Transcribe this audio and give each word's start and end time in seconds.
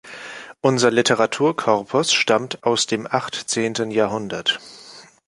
Unser 0.61 0.89
Literaturkorpus 0.89 2.11
stammt 2.11 2.63
aus 2.63 2.87
dem 2.87 3.05
achtzehnten 3.05 3.91
Jahrhundert. 3.91 4.59